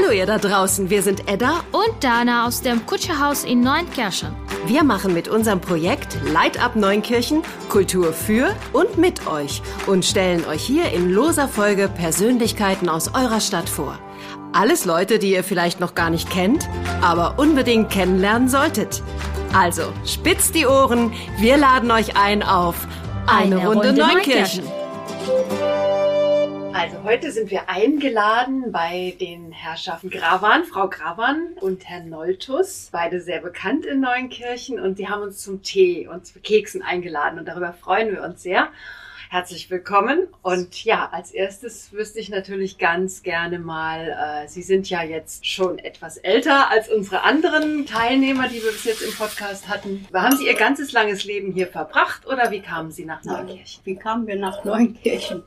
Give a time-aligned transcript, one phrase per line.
[0.00, 4.34] Hallo ihr da draußen, wir sind Edda und Dana aus dem Kutscherhaus in Neunkirchen.
[4.64, 10.46] Wir machen mit unserem Projekt Light Up Neunkirchen Kultur für und mit euch und stellen
[10.46, 13.98] euch hier in loser Folge Persönlichkeiten aus eurer Stadt vor.
[14.52, 16.66] Alles Leute, die ihr vielleicht noch gar nicht kennt,
[17.02, 19.02] aber unbedingt kennenlernen solltet.
[19.52, 22.88] Also, spitzt die Ohren, wir laden euch ein auf
[23.26, 24.64] eine, eine Runde, Runde Neunkirchen.
[24.64, 25.89] Neunkirchen.
[26.72, 33.20] Also heute sind wir eingeladen bei den Herrschaften Gravan, Frau Gravan und Herrn Noltus, beide
[33.20, 37.46] sehr bekannt in Neunkirchen und die haben uns zum Tee und zu Keksen eingeladen und
[37.46, 38.68] darüber freuen wir uns sehr.
[39.30, 40.26] Herzlich willkommen.
[40.42, 44.08] Und ja, als erstes wüsste ich natürlich ganz gerne mal,
[44.44, 48.84] äh, Sie sind ja jetzt schon etwas älter als unsere anderen Teilnehmer, die wir bis
[48.84, 50.04] jetzt im Podcast hatten.
[50.12, 53.82] Haben Sie Ihr ganzes langes Leben hier verbracht oder wie kamen Sie nach Neunkirchen?
[53.84, 55.44] Wie kamen wir nach Neunkirchen?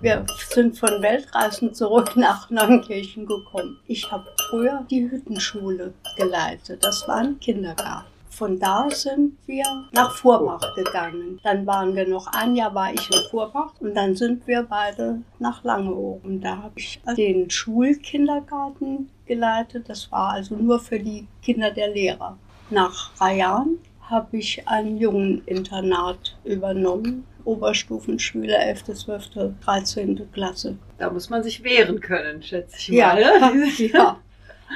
[0.00, 3.78] Wir sind von Weltreisen zurück nach Neunkirchen gekommen.
[3.86, 6.84] Ich habe früher die Hüttenschule geleitet.
[6.84, 8.06] Das war ein Kindergarten.
[8.28, 11.40] Von da sind wir nach Vorbach gegangen.
[11.42, 15.22] Dann waren wir noch ein Jahr war ich in Vorbach und dann sind wir beide
[15.38, 16.22] nach Langeoog.
[16.22, 19.88] Und da habe ich den Schulkindergarten geleitet.
[19.88, 22.36] Das war also nur für die Kinder der Lehrer.
[22.68, 29.30] Nach drei Jahren habe ich ein Jungeninternat übernommen Oberstufenschüler, 11., 12.,
[29.64, 30.32] 13.
[30.32, 30.76] Klasse.
[30.98, 33.20] Da muss man sich wehren können, schätze ich mal.
[33.20, 34.20] Ja, ja.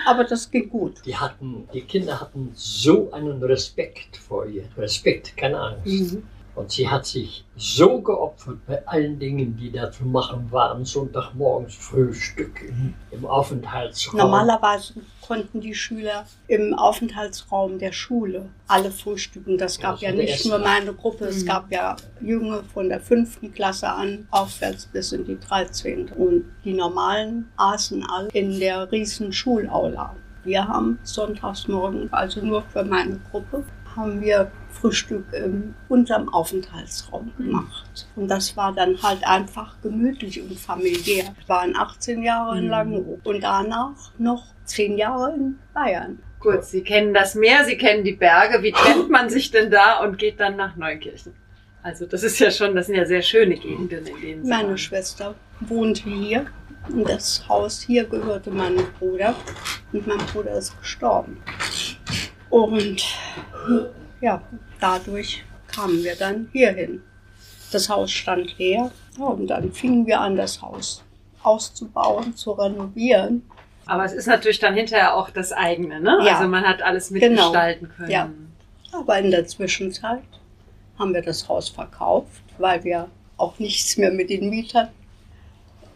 [0.07, 1.05] Aber das ging gut.
[1.05, 4.65] Die, hatten, die Kinder hatten so einen Respekt vor ihr.
[4.77, 5.87] Respekt, keine Angst.
[5.87, 6.23] Mhm.
[6.61, 10.85] Und sie hat sich so geopfert bei allen Dingen, die da zu machen waren.
[10.85, 14.19] Sonntagmorgens Frühstück im, im Aufenthaltsraum.
[14.19, 19.57] Normalerweise konnten die Schüler im Aufenthaltsraum der Schule alle frühstücken.
[19.57, 21.31] Das gab ja, ja nicht nur meine Gruppe, mhm.
[21.31, 26.11] es gab ja Junge von der fünften Klasse an aufwärts bis in die 13.
[26.11, 30.15] Und die normalen aßen alle in der riesen Schulaula.
[30.45, 33.65] Wir haben sonntags morgen, also nur für meine Gruppe,
[34.01, 37.45] haben wir Frühstück ähm, unterm Aufenthaltsraum mhm.
[37.45, 38.09] gemacht.
[38.17, 41.25] Und das war dann halt einfach gemütlich und familiär.
[41.25, 42.71] Wir waren 18 Jahre in mhm.
[42.71, 46.19] Langeoog und danach noch 10 Jahre in Bayern.
[46.41, 48.63] Gut, Sie kennen das Meer, Sie kennen die Berge.
[48.63, 51.35] Wie trennt man sich denn da und geht dann nach Neukirchen?
[51.83, 54.69] Also das ist ja schon, das sind ja sehr schöne Gegenden, in denen Sie Meine
[54.69, 54.79] waren.
[54.79, 56.47] Schwester wohnte hier
[56.89, 59.35] und das Haus hier gehörte meinem Bruder
[59.93, 61.43] und mein Bruder ist gestorben.
[62.49, 63.03] Und
[64.21, 64.43] ja,
[64.81, 67.03] dadurch kamen wir dann hierhin.
[67.73, 71.05] Das Haus stand leer ja, und dann fingen wir an, das Haus
[71.43, 73.43] auszubauen, zu renovieren.
[73.87, 76.19] Aber es ist natürlich dann hinterher auch das eigene, ne?
[76.25, 77.29] Ja, also man hat alles genau.
[77.29, 77.97] mitgestalten genau.
[77.97, 78.11] können.
[78.11, 78.31] Ja.
[78.93, 80.23] Aber in der Zwischenzeit
[80.99, 84.89] haben wir das Haus verkauft, weil wir auch nichts mehr mit den Mietern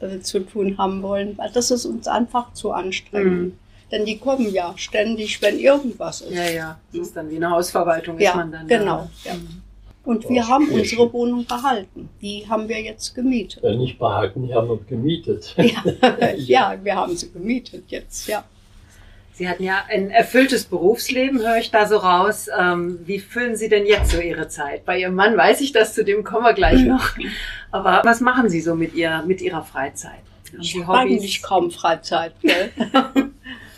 [0.00, 3.54] äh, zu tun haben wollen, weil das ist uns einfach zu anstrengend.
[3.54, 3.58] Mhm.
[3.94, 6.34] Denn die kommen ja ständig, wenn irgendwas ist.
[6.34, 6.80] Ja, ja.
[6.92, 9.08] Das ist dann wie eine Hausverwaltung, ja, ist man dann genau.
[9.22, 9.30] Da.
[9.30, 9.34] Ja.
[9.36, 9.62] Mhm.
[10.02, 12.08] Und wir haben unsere Wohnung behalten.
[12.20, 13.62] Die haben wir jetzt gemietet.
[13.62, 15.54] Ja, nicht behalten, die haben wir gemietet.
[15.56, 15.84] Ja,
[16.36, 18.42] ja, wir haben sie gemietet jetzt, ja.
[19.32, 22.48] Sie hatten ja ein erfülltes Berufsleben, höre ich da so raus.
[22.56, 24.84] Ähm, wie füllen Sie denn jetzt so Ihre Zeit?
[24.84, 27.16] Bei Ihrem Mann weiß ich das, zu dem kommen wir gleich noch.
[27.70, 30.22] Aber was machen Sie so mit, ihr, mit Ihrer Freizeit?
[30.52, 32.34] Haben ich habe eigentlich kaum Freizeit.
[32.42, 32.70] Gell?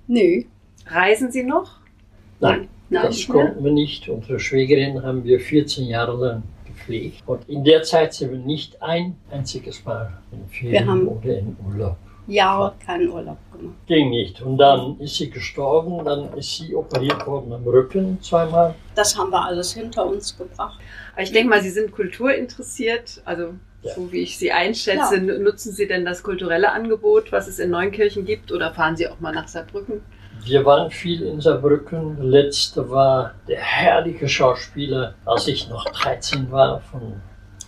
[0.06, 0.47] Nee.
[0.87, 1.81] Reisen Sie noch?
[2.41, 4.09] Nein, Nein das konnten wir nicht.
[4.09, 7.22] Unsere Schwägerin haben wir 14 Jahre lang gepflegt.
[7.27, 11.97] Und in der Zeit sind wir nicht ein einziges Mal in Ferien oder in Urlaub.
[12.28, 13.77] Jahre keinen Urlaub gemacht.
[13.87, 14.43] Ging nicht.
[14.43, 18.75] Und dann ist sie gestorben, dann ist sie operiert worden am Rücken zweimal.
[18.94, 20.81] Das haben wir alles hinter uns gebracht.
[21.12, 23.94] Aber ich denke mal, Sie sind kulturinteressiert, also ja.
[23.94, 25.16] so wie ich Sie einschätze.
[25.16, 25.38] Ja.
[25.38, 29.20] Nutzen Sie denn das kulturelle Angebot, was es in Neunkirchen gibt, oder fahren Sie auch
[29.20, 30.03] mal nach Saarbrücken?
[30.44, 32.22] Wir waren viel in Saarbrücken.
[32.31, 36.81] Letzte war der herrliche Schauspieler, als ich noch 13 war.
[36.81, 37.20] Von,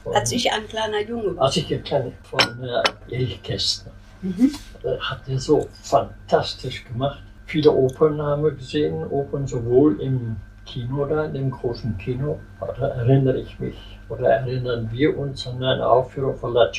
[0.03, 1.47] von als ich ein kleiner Junge war.
[1.47, 3.93] Als ich ein kleiner, von äh, Erich Kästner.
[4.23, 4.53] Mhm.
[5.01, 7.23] Hat er so fantastisch gemacht.
[7.47, 10.37] Viele Opern haben wir gesehen, Opern sowohl im
[10.69, 15.63] Kino da, in dem großen Kino, da erinnere ich mich oder erinnern wir uns an
[15.63, 16.71] eine Aufführung von La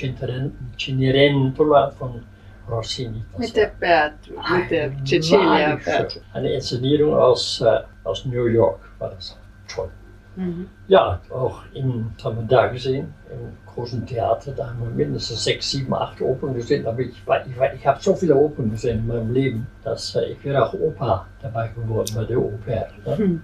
[0.77, 2.21] Cenerentola von
[2.69, 3.23] Rossini.
[3.37, 6.21] Mit der Bert, mit der Cecilia Bert.
[6.33, 9.37] Eine Inszenierung aus, äh, aus New York war das
[9.67, 9.89] toll.
[10.35, 10.69] Mhm.
[10.87, 15.71] Ja, auch in, haben wir da gesehen, im großen Theater, da haben wir mindestens sechs,
[15.71, 16.85] sieben, acht Opern gesehen.
[16.87, 20.43] Aber ich, ich, ich habe so viele Opern gesehen in meinem Leben, dass äh, ich
[20.43, 22.87] wäre auch Opa dabei geworden bei der Oper.
[23.05, 23.15] Ne?
[23.17, 23.41] Mhm.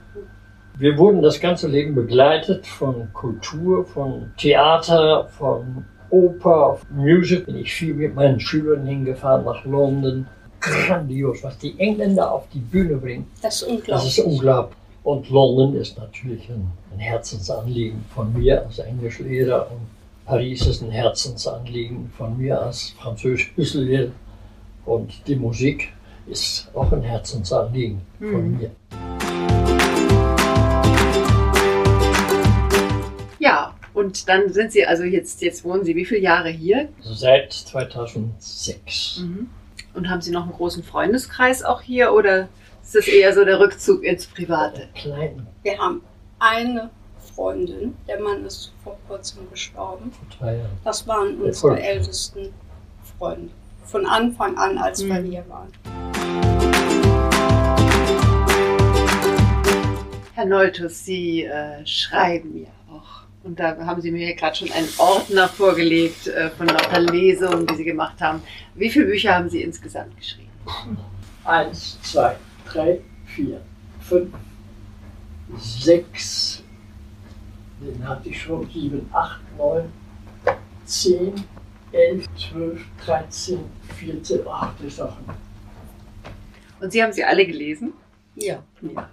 [0.78, 7.46] Wir wurden das ganze Leben begleitet von Kultur, von Theater, von Oper, Musik.
[7.46, 10.28] Bin ich viel mit meinen Schülern hingefahren nach London.
[10.62, 13.28] grandios, was die Engländer auf die Bühne bringen.
[13.44, 14.18] Das ist Das unglaublich.
[14.18, 14.78] ist unglaublich.
[15.04, 19.82] Und London ist natürlich ein, ein Herzensanliegen von mir als Englischlehrer und
[20.26, 24.10] Paris ist ein Herzensanliegen von mir als Französischlehrer
[24.88, 25.94] und die Musik
[26.26, 28.58] ist auch ein Herzensanliegen von Mhm.
[28.58, 28.72] mir.
[34.06, 36.90] Und dann sind Sie, also jetzt, jetzt wohnen Sie wie viele Jahre hier?
[37.02, 39.20] Seit 2006.
[39.22, 39.50] Mhm.
[39.94, 42.48] Und haben Sie noch einen großen Freundeskreis auch hier oder
[42.84, 44.88] ist das eher so der Rückzug ins Private?
[44.94, 46.02] Klein, Wir haben
[46.40, 46.90] eine
[47.36, 50.12] Freundin, der Mann ist vor kurzem gestorben.
[50.12, 50.70] vor drei Jahren.
[50.84, 52.54] Das waren unsere ältesten
[53.18, 53.50] Freunde.
[53.86, 55.32] Von Anfang an, als wir Mhm.
[55.32, 55.72] hier waren.
[60.34, 62.68] Herr Neultus, Sie äh, schreiben ja.
[63.46, 67.68] Und da haben Sie mir ja gerade schon einen Ordner vorgelegt äh, von lauter Lesungen,
[67.68, 68.42] die Sie gemacht haben.
[68.74, 70.50] Wie viele Bücher haben Sie insgesamt geschrieben?
[71.44, 72.38] Eins, zwei,
[72.68, 73.62] drei, vier,
[74.00, 74.34] fünf,
[75.60, 76.64] sechs,
[77.80, 79.94] den hatte ich schon, sieben, acht, neun,
[80.86, 81.36] zehn,
[81.92, 83.60] elf, zwölf, dreizehn,
[83.96, 85.24] vierzehn, achte Sachen.
[86.80, 87.94] Und Sie haben sie alle gelesen?
[88.34, 88.64] Ja.
[88.82, 89.08] Ja.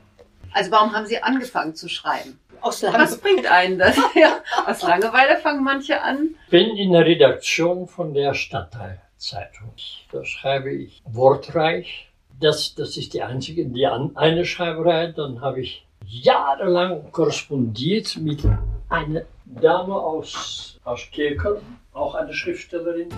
[0.55, 2.39] Also warum haben Sie angefangen zu schreiben?
[2.63, 3.97] Aus Was bringt einen das?
[4.15, 6.37] Ja, aus Langeweile fangen manche an.
[6.49, 9.73] Bin in der Redaktion von der Stadtteilzeitung.
[10.13, 12.09] Da schreibe ich wortreich.
[12.41, 15.09] Das, das ist die einzige, die an, eine Schreiberei.
[15.09, 18.45] Dann habe ich jahrelang korrespondiert mit
[18.89, 21.61] einer Dame aus, aus Kirkel,
[21.93, 23.09] auch eine Schriftstellerin.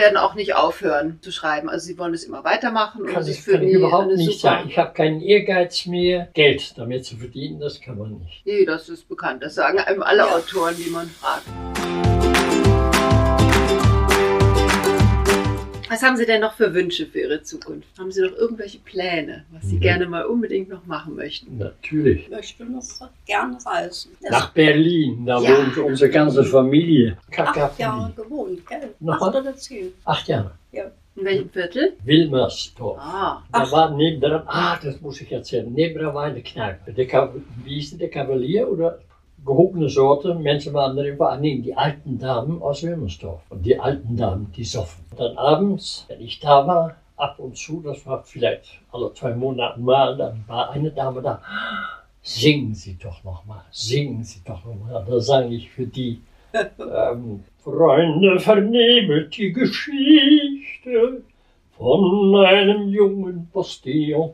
[0.00, 1.68] Werden auch nicht aufhören zu schreiben.
[1.68, 3.04] Also Sie wollen es immer weitermachen.
[3.04, 4.66] Kann ist für kann ich überhaupt nicht sagen.
[4.70, 8.40] Ich habe keinen Ehrgeiz mehr, Geld damit zu verdienen, das kann man nicht.
[8.46, 9.42] Nee, das ist bekannt.
[9.42, 10.30] Das sagen einem alle.
[10.30, 11.44] Autoren, die man fragt.
[15.90, 17.98] Was haben Sie denn noch für Wünsche für Ihre Zukunft?
[17.98, 19.80] Haben Sie noch irgendwelche Pläne, was Sie Mhm.
[19.80, 21.58] gerne mal unbedingt noch machen möchten?
[21.58, 22.22] Natürlich.
[22.26, 22.84] Ich möchte noch
[23.26, 24.12] gerne reisen.
[24.22, 25.50] Das Nach Berlin, da Ja.
[25.50, 27.18] wohnt unsere ganze Familie.
[27.36, 28.94] acht Jahre gewohnt, gell?
[29.00, 29.30] Nochmal?
[29.30, 29.92] Acht oder zehn.
[30.04, 30.52] Acht Jahre.
[31.16, 31.94] In welchem Viertel?
[32.04, 32.96] Wilmersdorf.
[33.00, 33.72] Ah, Da Ach.
[33.72, 36.92] war nebendran, ah, das muss ich erzählen, nebendran war eine Kneipe.
[36.92, 37.34] Der,
[37.64, 39.00] wie hieß der, der Kavalier oder
[39.44, 43.42] gehobene Sorte, Menschen waren drin, vor allen Dingen die alten Damen aus Wilmersdorf.
[43.50, 45.04] Und die alten Damen, die soffen.
[45.10, 49.34] Und dann abends, wenn ich da war, ab und zu, das war vielleicht alle zwei
[49.34, 51.42] Monate mal, dann war eine Dame da,
[52.22, 55.04] singen Sie doch noch mal, singen Sie doch noch mal.
[55.08, 56.22] Da sang ich für die,
[56.54, 61.22] ähm, Freunde, vernehmet die Geschichte
[61.76, 64.32] von einem jungen Postillon.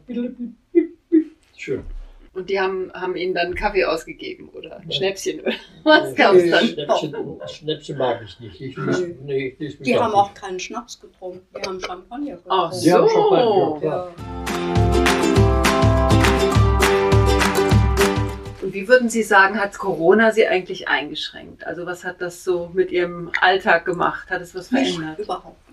[1.56, 1.95] Schön.
[2.36, 4.96] Und die haben, haben Ihnen dann Kaffee ausgegeben oder ein Ja.
[4.96, 5.52] Schnäpschen oder
[5.84, 6.50] was gab's Nö.
[6.50, 6.66] dann?
[6.66, 8.60] Schnäpse, Schnäpse mag ich nicht.
[8.60, 9.14] Ich Nö.
[9.24, 10.14] nee, ich Die haben nicht.
[10.20, 11.46] auch keinen Schnaps getrunken.
[11.56, 12.48] Die haben Champagner getrunken.
[12.50, 13.08] Ach So.
[13.08, 13.88] Champagner, ja.
[13.88, 14.14] Ja.
[18.62, 21.64] Und wie würden Sie sagen, hat Corona Sie eigentlich eingeschränkt?
[21.66, 24.28] Also was hat das so mit Ihrem Alltag gemacht?
[24.30, 25.20] Hat es was Nicht, verändert?
[25.20, 25.65] überhaupt nicht.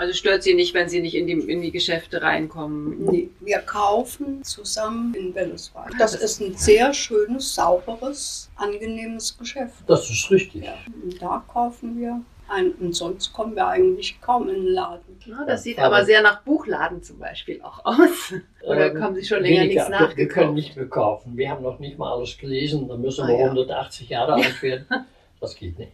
[0.00, 3.04] Also stört Sie nicht, wenn Sie nicht in die, in die Geschäfte reinkommen?
[3.04, 5.92] Nee, wir kaufen zusammen in Welleswald.
[5.98, 9.74] Das ist ein sehr schönes, sauberes, angenehmes Geschäft.
[9.86, 10.64] Das ist richtig.
[10.64, 12.18] Ja, und da kaufen wir
[12.48, 12.72] ein.
[12.80, 15.02] Und sonst kommen wir eigentlich kaum in den Laden.
[15.26, 18.32] Na, das sieht Aber- aber sehr nach Buchladen zum Beispiel auch aus.
[18.62, 19.86] Oder Ähm, haben Sie schon länger weniger.
[19.86, 20.54] nichts Wir- Wir können nachgekauft?
[20.54, 21.36] nicht mehr kaufen.
[21.36, 22.88] Wir haben noch nicht mal alles gelesen.
[22.88, 23.44] Da müssen Ah, wir ja.
[23.50, 24.86] 180 Jahre alt werden.
[25.42, 25.92] Das geht nicht.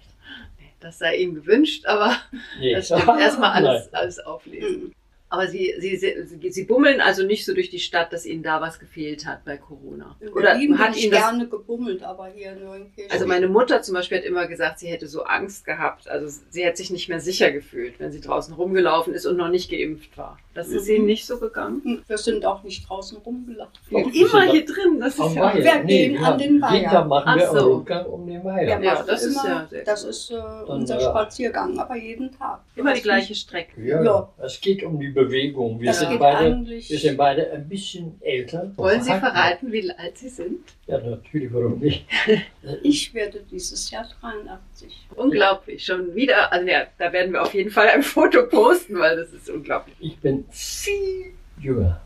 [0.80, 2.16] Das sei Ihnen gewünscht, aber
[2.60, 2.74] Nee.
[2.74, 3.06] das stimmt.
[3.20, 4.92] Erstmal alles, alles auflesen.
[5.28, 8.60] Aber Sie, Sie, Sie, Sie bummeln also nicht so durch die Stadt, dass Ihnen da
[8.60, 10.16] was gefehlt hat bei Corona.
[10.20, 13.10] In Oder Berlin bin hat ich Ihnen das gerne gebummelt, aber hier in Neunkirchen.
[13.10, 16.08] Also meine Mutter zum Beispiel hat immer gesagt, sie hätte so Angst gehabt.
[16.08, 19.48] Also sie hat sich nicht mehr sicher gefühlt, wenn sie draußen rumgelaufen ist und noch
[19.48, 20.38] nicht geimpft war.
[20.56, 21.80] Das ist ihnen nicht so gegangen.
[21.84, 23.72] Hm, wir sind auch nicht draußen rumgelaufen.
[23.90, 24.98] Doch, Und wir immer hier drin.
[25.00, 25.54] Das ist ja.
[25.54, 26.90] Wir gehen wir an den Weiher.
[26.90, 27.72] Tag machen wir Ach einen so.
[27.74, 28.80] Rundgang um den Weiher.
[28.82, 30.34] Ja, das ist immer, ja das ist äh,
[30.66, 32.60] unser äh, Spaziergang, aber jeden Tag.
[32.74, 33.80] Immer die gleiche Strecke.
[33.82, 34.28] Ja, Ja.
[34.42, 35.78] es geht um die Bewegung.
[35.80, 38.72] Wir, Das sind beide, wir sind beide ein bisschen älter.
[38.76, 40.60] Wollen Sie verraten, wie alt Sie sind?
[40.86, 42.06] Ja, natürlich, warum nicht?
[42.82, 45.08] Ich werde dieses Jahr 83.
[45.16, 45.84] Unglaublich.
[45.84, 46.52] Schon wieder.
[46.52, 49.96] Also ja, da werden wir auf jeden Fall ein Foto posten, weil das ist unglaublich.
[49.98, 52.00] Ich bin viel jünger.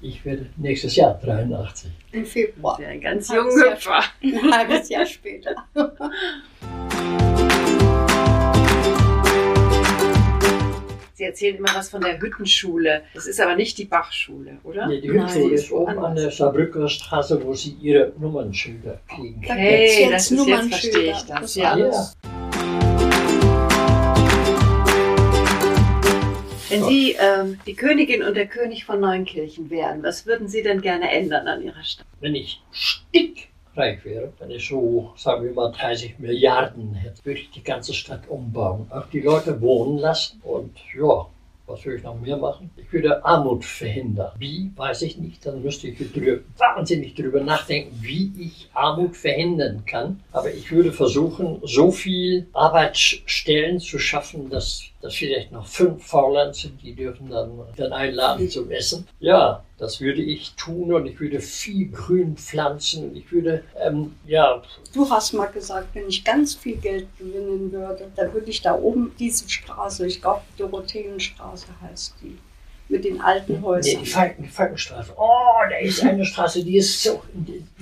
[0.00, 1.92] Ich werde nächstes Jahr 83.
[2.12, 2.78] Im Februar.
[2.78, 4.02] Ein ganz junger Hüpfer.
[4.22, 5.54] Ein halbes Jahr später.
[11.32, 13.02] erzählen immer was von der Hüttenschule.
[13.14, 14.86] Das ist aber nicht die Bachschule, oder?
[14.86, 19.40] Nee, die Hüttenschule ist oben an der Saarbrücker Straße, wo sie ihre Nummernschilder kriegen.
[19.42, 21.40] Okay, okay das ist jetzt verstehe ich das.
[21.40, 21.72] das ja.
[21.72, 22.16] Alles.
[26.68, 30.80] Wenn Sie ähm, die Königin und der König von Neunkirchen wären, was würden Sie denn
[30.80, 32.06] gerne ändern an Ihrer Stadt?
[32.20, 37.40] Wenn ich stick stickreich wäre, wenn ich so, sagen wir mal, 30 Milliarden hätte, würde
[37.40, 38.86] ich die ganze Stadt umbauen.
[38.90, 41.26] Auch die Leute wohnen lassen und ja,
[41.66, 42.70] was würde ich noch mehr machen?
[42.76, 44.32] Ich würde Armut verhindern.
[44.38, 45.46] Wie, weiß ich nicht.
[45.46, 50.20] Dann müsste ich drüber, wahnsinnig darüber nachdenken, wie ich Armut verhindern kann.
[50.32, 56.68] Aber ich würde versuchen, so viel Arbeitsstellen zu schaffen, dass, dass vielleicht noch fünf Faulenzer,
[56.82, 59.06] die dürfen dann, dann einladen zum Essen.
[59.18, 64.14] Ja, das würde ich tun und ich würde viel Grün pflanzen und ich würde, ähm,
[64.26, 64.62] ja.
[64.94, 68.74] Du hast mal gesagt, wenn ich ganz viel Geld gewinnen würde, dann würde ich da
[68.74, 72.38] oben diese Straße, ich glaube Dorotheenstraße heißt die,
[72.88, 73.94] mit den alten Häusern.
[73.94, 75.12] Nee, die, Falken, die Falkenstraße.
[75.16, 77.22] Oh, da ist eine Straße, die ist so,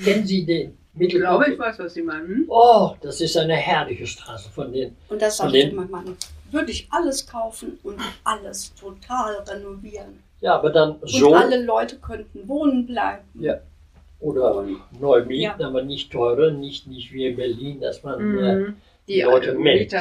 [0.02, 0.78] kennen Sie den?
[0.98, 2.46] Ich glaube, ich weiß, was Sie meinen.
[2.48, 4.96] Oh, das ist eine herrliche Straße von den.
[5.08, 6.16] Und das sagte den, mein Mann,
[6.52, 10.22] würde ich alles kaufen und alles total renovieren.
[10.40, 11.34] Ja, aber dann Und so.
[11.34, 13.24] alle Leute könnten wohnen bleiben.
[13.38, 13.58] Ja.
[14.20, 15.66] Oder Und- neu mieten, Ja.
[15.66, 18.76] aber nicht teurer, nicht, nicht wie in Berlin, dass man äh, Mhm.
[19.08, 19.92] Die Leute meldet.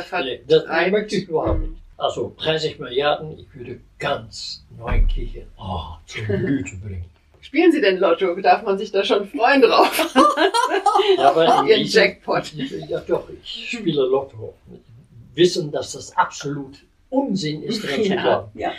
[0.47, 1.69] Das möchte ich überhaupt Mhm.
[1.71, 1.81] nicht.
[1.97, 7.05] Also 30 Milliarden, ich würde ganz Neunkirchen oh, zur Blüte bringen.
[7.41, 8.35] Spielen Sie denn Lotto?
[8.39, 10.15] Darf man sich da schon freuen drauf?
[11.17, 12.53] Ja, aber in Ihren Jackpot.
[12.87, 14.53] Ja, doch, ich spiele Lotto.
[15.35, 16.77] Wissen, dass das absolut
[17.09, 18.21] Unsinn ist, zu Ja.
[18.21, 18.59] glauben.
[18.59, 18.71] Ja.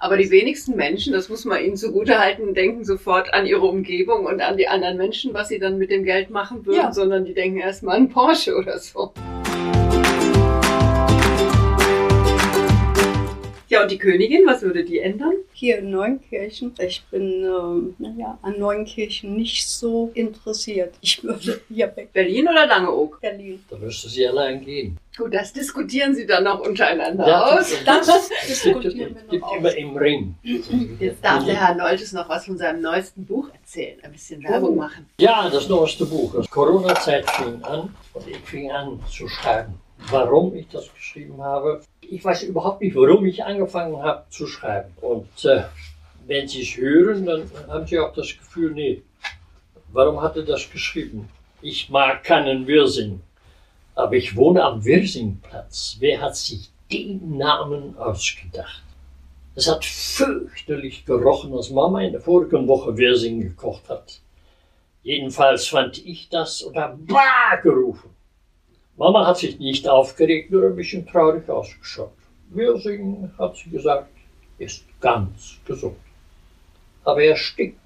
[0.00, 4.40] Aber die wenigsten Menschen, das muss man ihnen zugutehalten, denken sofort an ihre Umgebung und
[4.40, 6.92] an die anderen Menschen, was sie dann mit dem Geld machen würden, Ja.
[6.92, 9.12] sondern die denken erstmal an Porsche oder so.
[13.70, 15.34] Ja, und die Königin, was würde die ändern?
[15.52, 20.94] Hier in Neunkirchen, ich bin ähm, naja, an Neunkirchen nicht so interessiert.
[21.02, 23.20] Ich würde hier weg Berlin oder Langeoog?
[23.20, 23.62] Berlin.
[23.68, 24.96] Da müsste sie allein gehen.
[25.16, 27.74] Gut, das diskutieren sie dann noch untereinander Ja, aus.
[27.84, 30.34] Das gibt, diskutieren wir noch immer im Ring.
[31.00, 34.70] Jetzt darf der Herr Noltes noch was von seinem neuesten Buch erzählen, ein bisschen Werbung
[34.70, 34.76] Oh.
[34.76, 35.06] machen.
[35.20, 36.34] Ja, das neueste Buch.
[36.36, 39.74] Das Corona-Zeit fing an und ich fing an zu schreiben.
[40.10, 44.92] Warum ich das geschrieben habe, ich weiß überhaupt nicht, warum ich angefangen habe zu schreiben.
[45.00, 45.64] Und äh,
[46.26, 49.02] wenn Sie es hören, dann haben Sie auch das Gefühl, nee,
[49.92, 51.28] warum hat er das geschrieben?
[51.60, 53.20] Ich mag keinen Wirsing,
[53.94, 55.96] aber ich wohne am Wirsingplatz.
[56.00, 58.82] Wer hat sich den Namen ausgedacht?
[59.54, 64.20] Es hat fürchterlich gerochen, als Mama in der vorigen Woche Wirsing gekocht hat.
[65.02, 68.10] Jedenfalls fand ich das und habe Bah gerufen.
[68.98, 72.10] Mama hat sich nicht aufgeregt, nur ein bisschen traurig ausgeschaut.
[72.50, 74.10] Wirsing, hat sie gesagt,
[74.58, 75.96] ist ganz gesund.
[77.04, 77.78] Aber er stinkt.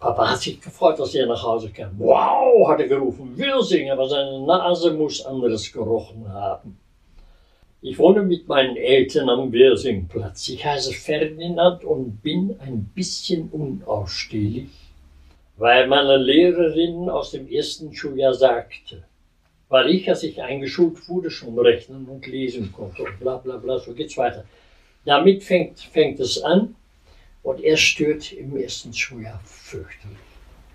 [0.00, 1.92] Papa hat sich gefreut, als er nach Hause kam.
[1.98, 6.76] Wow, hat er gerufen, Wirsing, aber seine Nase muss anderes gerochen haben.
[7.80, 10.48] Ich wohne mit meinen Eltern am Wirsingplatz.
[10.48, 14.70] Ich heiße Ferdinand und bin ein bisschen unausstehlich,
[15.56, 19.04] weil meine Lehrerin aus dem ersten Schuljahr sagte,
[19.68, 23.78] weil ich, als ich eingeschult wurde, schon rechnen und lesen konnte und bla bla bla,
[23.78, 24.44] so geht's weiter.
[25.04, 26.74] Damit fängt, fängt es an
[27.42, 30.18] und er stört im ersten Schuljahr fürchterlich.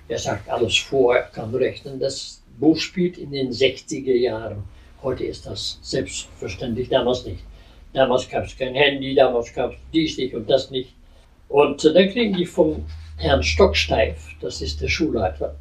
[0.07, 1.99] Er sagt alles vor, er kann rechnen.
[1.99, 4.63] Das Buch spielt in den 60er Jahren.
[5.01, 7.43] Heute ist das selbstverständlich, damals nicht.
[7.93, 10.93] Damals gab es kein Handy, damals gab es dies nicht und das nicht.
[11.47, 12.85] Und dann kriegen die vom
[13.17, 15.55] Herrn Stocksteif, das ist der Schulleiter,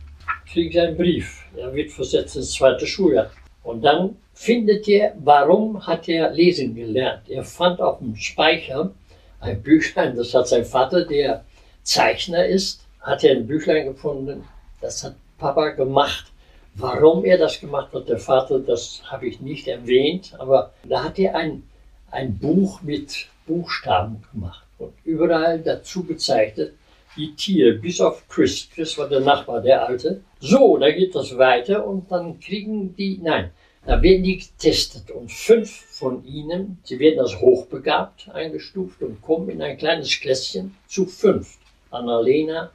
[0.52, 1.44] kriegen sie einen Brief.
[1.56, 3.30] Er wird versetzt ins zweite Schuljahr.
[3.62, 7.28] Und dann findet er, warum hat er lesen gelernt?
[7.28, 8.92] Er fand auf dem Speicher
[9.40, 11.44] ein Büchlein, das hat sein Vater, der
[11.82, 14.44] Zeichner ist, hat er ein Büchlein gefunden,
[14.80, 16.26] das hat Papa gemacht.
[16.74, 21.18] Warum er das gemacht hat, der Vater, das habe ich nicht erwähnt, aber da hat
[21.18, 21.64] er ein,
[22.10, 26.72] ein Buch mit Buchstaben gemacht und überall dazu gezeichnet,
[27.16, 28.68] die Tiere, bis auf Chris.
[28.74, 30.22] Chris war der Nachbar, der Alte.
[30.40, 33.50] So, da geht das weiter und dann kriegen die, nein,
[33.84, 39.48] da werden die getestet und fünf von ihnen, sie werden als hochbegabt eingestuft und kommen
[39.48, 41.58] in ein kleines Klässchen zu fünf.
[41.90, 42.70] Annalena,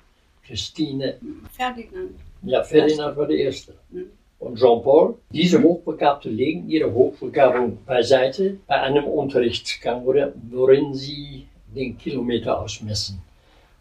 [0.46, 1.18] Christine,
[1.52, 2.12] Ferdinand.
[2.44, 3.74] ja, Ferdinand war der Erste.
[3.90, 4.12] Mhm.
[4.40, 12.62] Und Jean-Paul, diese Hochbegabte legen ihre Hochbegabung beiseite bei einem Unterrichtsgang, worin sie den Kilometer
[12.62, 13.20] ausmessen.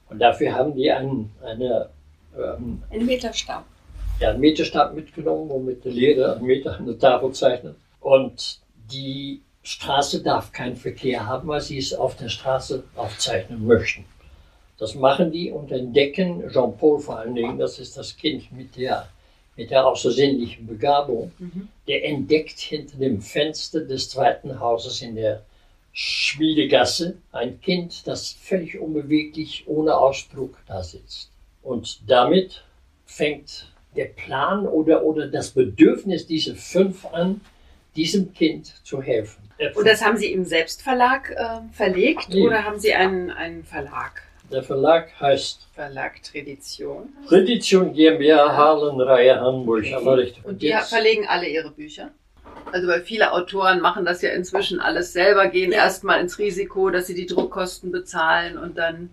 [0.09, 1.89] Und dafür haben die einen, eine,
[2.37, 3.65] ähm, Ein Meterstab.
[4.21, 7.77] ja, einen Meterstab mitgenommen, womit der Lehrer einen Meter an der Tafel zeichnet.
[8.01, 8.61] Und
[8.91, 14.05] die Straße darf keinen Verkehr haben, weil sie es auf der Straße aufzeichnen möchten.
[14.79, 19.09] Das machen die und entdecken Jean-Paul vor allen Dingen, das ist das Kind mit der,
[19.57, 21.33] mit der außersinnlichen Begabung,
[21.89, 25.43] der entdeckt hinter dem Fenster des zweiten Hauses in der
[25.99, 31.31] Schmiedegasse ein Kind, das völlig unbeweglich, ohne Ausdruck da sitzt.
[31.63, 32.63] Und damit
[33.07, 37.41] fängt der Plan oder, oder das Bedürfnis dieser fünf an,
[37.97, 39.43] diesem Kind zu helfen.
[39.75, 42.43] Und das haben Sie im Selbstverlag äh, verlegt Nee.
[42.43, 44.23] oder haben Sie einen, einen Verlag?
[44.53, 47.09] Der Verlag heißt Verlag Tradition.
[47.27, 49.87] Tradition GmbH Harlenreihe Hamburg.
[49.95, 50.45] Aber richtig.
[50.45, 52.11] Und die verlegen alle ihre Bücher?
[52.73, 57.07] Also weil viele Autoren machen das ja inzwischen alles selber, gehen erstmal ins Risiko, dass
[57.07, 59.11] sie die Druckkosten bezahlen und dann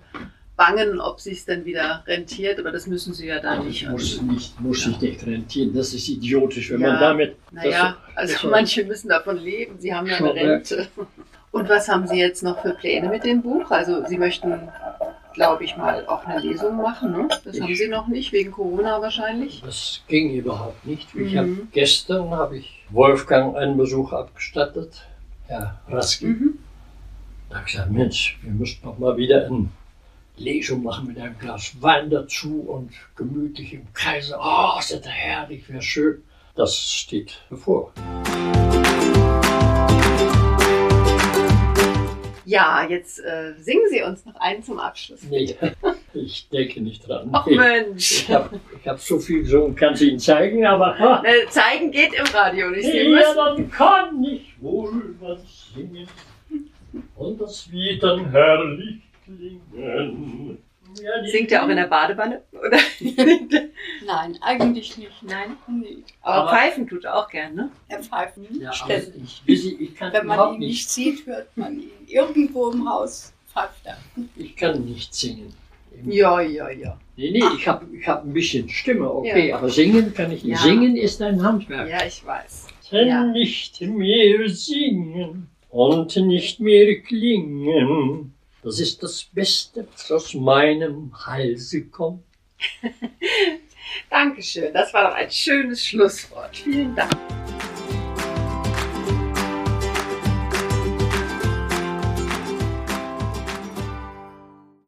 [0.55, 3.89] bangen, ob sich dann wieder rentiert, aber das müssen sie ja da Das nicht.
[3.89, 5.73] muss, nicht, muss sich nicht rentieren.
[5.73, 6.89] Das ist idiotisch, wenn Ja.
[6.91, 7.35] man damit.
[7.51, 10.33] Naja, also manche müssen davon leben, sie haben ja eine ja.
[10.53, 10.87] Rente.
[11.51, 13.69] Und was haben Sie jetzt noch für Pläne mit dem Buch?
[13.69, 14.53] Also Sie möchten,
[15.33, 17.27] glaube ich mal, auch eine Lesung machen, ne?
[17.43, 19.61] Das haben Ich- Sie noch nicht, wegen Corona wahrscheinlich.
[19.65, 21.13] Das ging überhaupt nicht.
[21.15, 21.37] Ich Mhm.
[21.37, 25.01] hab, gestern habe ich Wolfgang einen Besuch abgestattet,
[25.47, 26.25] Herr Raski.
[26.25, 26.59] Mhm.
[27.49, 29.69] Da habe ich gesagt, Mensch, wir müssten doch mal wieder eine
[30.37, 34.35] Lesung machen mit einem Glas Wein dazu und gemütlich im Kreise.
[34.41, 36.23] Oh, ist das herrlich, wäre schön.
[36.55, 37.91] Das steht bevor.
[42.53, 45.23] Ja, jetzt äh, singen Sie uns noch einen zum Abschluss.
[45.23, 45.55] Nee,
[46.13, 47.29] ich denke nicht dran.
[47.31, 47.55] Ach Nee.
[47.57, 48.11] Mensch.
[48.11, 51.89] Ich habe ich hab so viel gesungen, kann es Ihnen zeigen, aber ha, Äh, zeigen
[51.89, 52.85] geht im Radio nicht.
[52.85, 56.07] Sie ja, müssen dann kann ich wohl was singen
[57.15, 60.59] und das wird dann herrlich klingen.
[61.01, 62.43] Ja, Singt er auch in der Badewanne?
[62.51, 62.77] Oder?
[64.05, 65.23] Nein, eigentlich nicht.
[65.23, 65.57] Nein.
[65.67, 66.03] Nee.
[66.21, 67.71] Aber, Aber- Pfeifen tut er auch gern, ne?
[67.87, 68.71] Er pfeift Ja,
[69.23, 71.89] ich, ich, ich kann Wenn man ihn nicht sieht, hört man ihn.
[72.13, 73.97] Irgendwo im Haus pfeift er.
[74.35, 75.53] ich kann nicht singen.
[76.05, 76.97] Ja, ja, ja.
[77.15, 79.57] Nee, nee, ich habe ich hab ein bisschen Stimme, okay, Ja.
[79.57, 80.57] aber singen kann ich nicht.
[80.57, 80.63] Ja.
[80.63, 81.87] Singen ist ein Handwerk.
[81.89, 82.67] Ja, ich weiß.
[82.91, 83.23] Denn Ja.
[83.25, 88.33] nicht mehr singen und nicht mehr klingen.
[88.63, 92.23] Das ist das Beste, was aus meinem Halse kommt.
[94.09, 94.73] Dankeschön.
[94.73, 96.55] Das war doch ein schönes Schlusswort.
[96.57, 97.11] Vielen Dank.